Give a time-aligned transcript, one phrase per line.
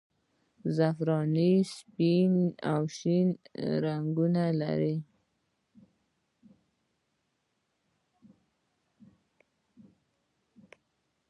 [0.75, 2.31] زعفراني سپین
[2.73, 3.27] او شین
[3.85, 4.97] رنګونه لري.